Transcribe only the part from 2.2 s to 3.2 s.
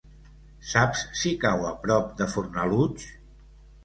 de Fornalutx?